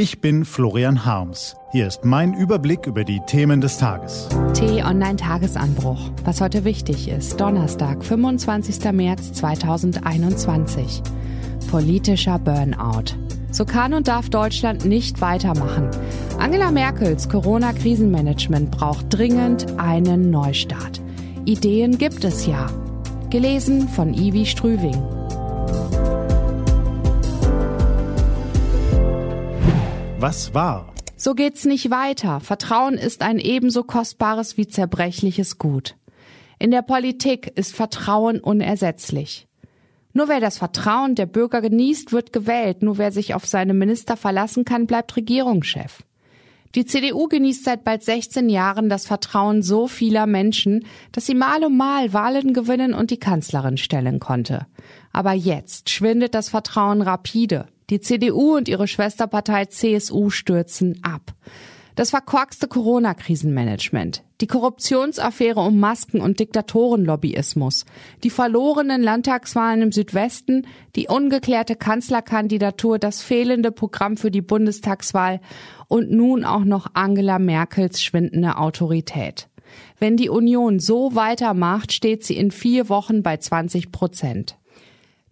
[0.00, 1.56] Ich bin Florian Harms.
[1.72, 4.28] Hier ist mein Überblick über die Themen des Tages.
[4.54, 6.12] T-Online-Tagesanbruch.
[6.22, 7.40] Was heute wichtig ist.
[7.40, 8.92] Donnerstag, 25.
[8.92, 11.02] März 2021.
[11.68, 13.16] Politischer Burnout.
[13.50, 15.90] So kann und darf Deutschland nicht weitermachen.
[16.38, 21.00] Angela Merkels Corona-Krisenmanagement braucht dringend einen Neustart.
[21.44, 22.68] Ideen gibt es ja.
[23.30, 25.17] Gelesen von Ivi Strüving.
[30.20, 30.92] Was war?
[31.16, 32.40] So geht's nicht weiter.
[32.40, 35.94] Vertrauen ist ein ebenso kostbares wie zerbrechliches Gut.
[36.58, 39.46] In der Politik ist Vertrauen unersetzlich.
[40.12, 42.82] Nur wer das Vertrauen der Bürger genießt, wird gewählt.
[42.82, 46.02] Nur wer sich auf seine Minister verlassen kann, bleibt Regierungschef.
[46.74, 51.64] Die CDU genießt seit bald 16 Jahren das Vertrauen so vieler Menschen, dass sie mal
[51.64, 54.66] um mal Wahlen gewinnen und die Kanzlerin stellen konnte.
[55.12, 57.68] Aber jetzt schwindet das Vertrauen rapide.
[57.90, 61.32] Die CDU und ihre Schwesterpartei CSU stürzen ab.
[61.94, 67.86] Das verkorkste Corona-Krisenmanagement, die Korruptionsaffäre um Masken und Diktatorenlobbyismus,
[68.22, 75.40] die verlorenen Landtagswahlen im Südwesten, die ungeklärte Kanzlerkandidatur, das fehlende Programm für die Bundestagswahl
[75.88, 79.48] und nun auch noch Angela Merkels schwindende Autorität.
[79.98, 84.56] Wenn die Union so weitermacht, steht sie in vier Wochen bei 20 Prozent.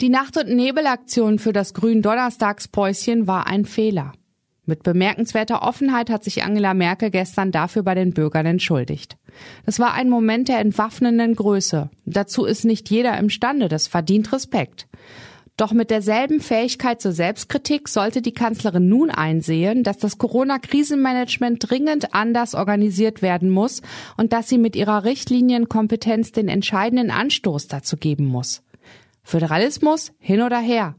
[0.00, 4.12] Die Nacht- und Nebelaktion für das Grün-Donnerstagspäuschen war ein Fehler.
[4.66, 9.16] Mit bemerkenswerter Offenheit hat sich Angela Merkel gestern dafür bei den Bürgern entschuldigt.
[9.66, 11.90] Das war ein Moment der entwaffnenden Größe.
[12.06, 14.88] Dazu ist nicht jeder imstande, das verdient Respekt.
[15.56, 22.12] Doch mit derselben Fähigkeit zur Selbstkritik sollte die Kanzlerin nun einsehen, dass das Corona-Krisenmanagement dringend
[22.12, 23.80] anders organisiert werden muss
[24.16, 28.63] und dass sie mit ihrer Richtlinienkompetenz den entscheidenden Anstoß dazu geben muss.
[29.24, 30.94] Föderalismus hin oder her.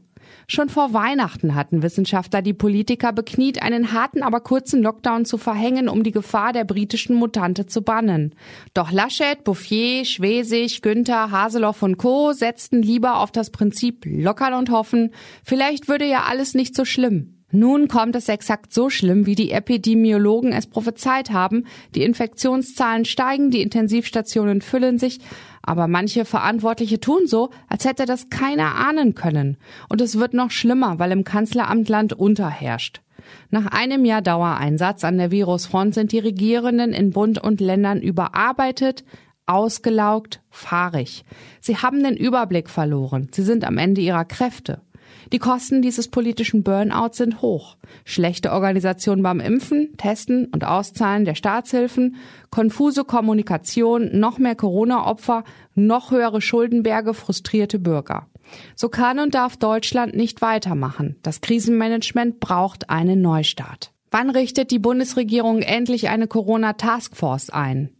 [0.48, 5.88] Schon vor Weihnachten hatten Wissenschaftler die Politiker bekniet, einen harten, aber kurzen Lockdown zu verhängen,
[5.88, 8.34] um die Gefahr der britischen Mutante zu bannen.
[8.74, 12.32] Doch Laschet, Bouffier, Schwesig, Günther, Haseloff und Co.
[12.32, 15.12] setzten lieber auf das Prinzip lockern und hoffen,
[15.42, 17.35] vielleicht würde ja alles nicht so schlimm.
[17.56, 21.64] Nun kommt es exakt so schlimm, wie die Epidemiologen es prophezeit haben.
[21.94, 25.20] Die Infektionszahlen steigen, die Intensivstationen füllen sich,
[25.62, 29.56] aber manche Verantwortliche tun so, als hätte das keiner ahnen können.
[29.88, 33.00] Und es wird noch schlimmer, weil im Kanzleramt Land unterherrscht.
[33.48, 39.02] Nach einem Jahr Dauereinsatz an der Virusfront sind die Regierenden in Bund und Ländern überarbeitet,
[39.46, 41.24] ausgelaugt, fahrig.
[41.60, 43.28] Sie haben den Überblick verloren.
[43.32, 44.82] Sie sind am Ende ihrer Kräfte.
[45.32, 47.76] Die Kosten dieses politischen Burnouts sind hoch.
[48.04, 52.16] Schlechte Organisation beim Impfen, Testen und Auszahlen der Staatshilfen,
[52.50, 55.44] konfuse Kommunikation, noch mehr Corona-Opfer,
[55.74, 58.28] noch höhere Schuldenberge, frustrierte Bürger.
[58.74, 61.16] So kann und darf Deutschland nicht weitermachen.
[61.22, 63.92] Das Krisenmanagement braucht einen Neustart.
[64.12, 67.90] Wann richtet die Bundesregierung endlich eine Corona-Taskforce ein?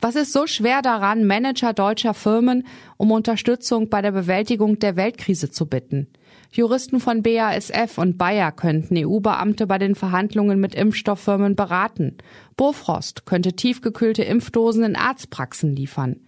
[0.00, 2.66] Was ist so schwer daran, Manager deutscher Firmen
[2.98, 6.08] um Unterstützung bei der Bewältigung der Weltkrise zu bitten?
[6.56, 12.16] Juristen von BASF und Bayer könnten EU-Beamte bei den Verhandlungen mit Impfstofffirmen beraten.
[12.56, 16.20] Bofrost könnte tiefgekühlte Impfdosen in Arztpraxen liefern.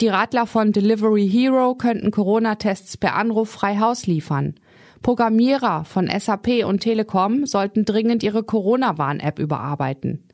[0.00, 4.54] Die Radler von Delivery Hero könnten Corona-Tests per Anruf frei Haus liefern.
[5.02, 10.24] Programmierer von SAP und Telekom sollten dringend ihre Corona-Warn-App überarbeiten.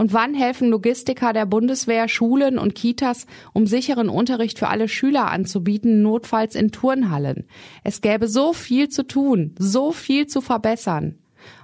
[0.00, 5.30] Und wann helfen Logistiker der Bundeswehr, Schulen und Kitas, um sicheren Unterricht für alle Schüler
[5.30, 7.44] anzubieten, notfalls in Turnhallen?
[7.84, 11.18] Es gäbe so viel zu tun, so viel zu verbessern.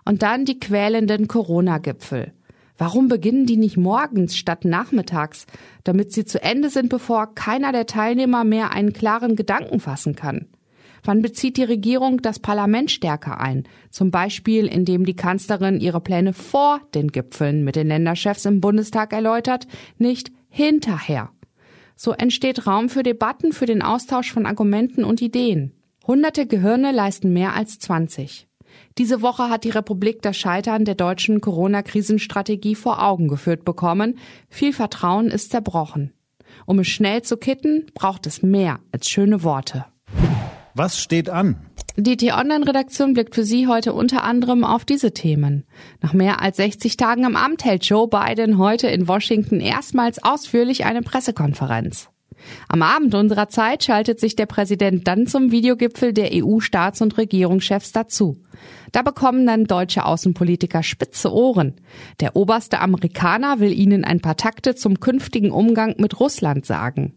[0.04, 2.34] Und dann die quälenden Corona-Gipfel.
[2.76, 5.46] Warum beginnen die nicht morgens statt nachmittags,
[5.82, 10.46] damit sie zu Ende sind, bevor keiner der Teilnehmer mehr einen klaren Gedanken fassen kann?
[11.06, 13.68] Wann bezieht die Regierung das Parlament stärker ein?
[13.90, 19.12] Zum Beispiel, indem die Kanzlerin ihre Pläne vor den Gipfeln mit den Länderchefs im Bundestag
[19.12, 19.68] erläutert,
[19.98, 21.30] nicht hinterher.
[21.94, 25.72] So entsteht Raum für Debatten, für den Austausch von Argumenten und Ideen.
[26.04, 28.48] Hunderte Gehirne leisten mehr als 20.
[28.98, 34.18] Diese Woche hat die Republik das Scheitern der deutschen Corona-Krisenstrategie vor Augen geführt bekommen.
[34.48, 36.12] Viel Vertrauen ist zerbrochen.
[36.66, 39.84] Um es schnell zu kitten, braucht es mehr als schöne Worte.
[40.76, 41.56] Was steht an?
[41.96, 45.64] Die T-Online-Redaktion blickt für Sie heute unter anderem auf diese Themen.
[46.02, 50.84] Nach mehr als 60 Tagen im Amt hält Joe Biden heute in Washington erstmals ausführlich
[50.84, 52.10] eine Pressekonferenz.
[52.68, 57.92] Am Abend unserer Zeit schaltet sich der Präsident dann zum Videogipfel der EU-Staats- und Regierungschefs
[57.92, 58.36] dazu.
[58.92, 61.76] Da bekommen dann deutsche Außenpolitiker spitze Ohren.
[62.20, 67.15] Der oberste Amerikaner will ihnen ein paar Takte zum künftigen Umgang mit Russland sagen.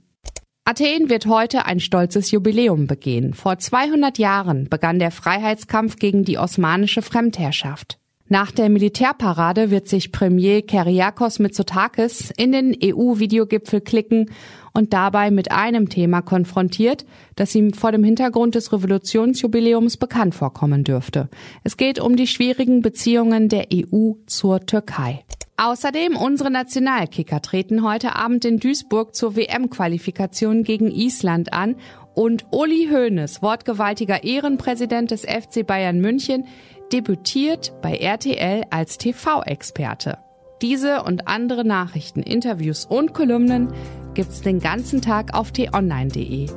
[0.69, 3.33] Athen wird heute ein stolzes Jubiläum begehen.
[3.33, 7.97] Vor 200 Jahren begann der Freiheitskampf gegen die osmanische Fremdherrschaft.
[8.27, 14.29] Nach der Militärparade wird sich Premier Kyriakos Mitsotakis in den EU-Videogipfel klicken
[14.71, 17.03] und dabei mit einem Thema konfrontiert,
[17.35, 21.29] das ihm vor dem Hintergrund des Revolutionsjubiläums bekannt vorkommen dürfte.
[21.63, 25.23] Es geht um die schwierigen Beziehungen der EU zur Türkei.
[25.61, 31.75] Außerdem unsere Nationalkicker treten heute Abend in Duisburg zur WM-Qualifikation gegen Island an
[32.13, 36.45] und Uli Hoeneß, wortgewaltiger Ehrenpräsident des FC Bayern München,
[36.93, 40.19] debütiert bei RTL als TV-Experte.
[40.61, 43.73] Diese und andere Nachrichten, Interviews und Kolumnen
[44.13, 46.47] gibt's den ganzen Tag auf t-online.de.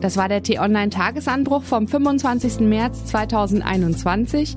[0.00, 2.60] Das war der T-Online Tagesanbruch vom 25.
[2.60, 4.56] März 2021,